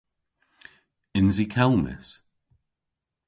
[1.17, 2.09] Yns i kelmys?